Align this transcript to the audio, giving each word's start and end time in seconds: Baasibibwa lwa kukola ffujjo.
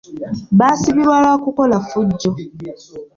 Baasibibwa 0.57 1.15
lwa 1.23 1.35
kukola 1.43 1.75
ffujjo. 1.83 2.31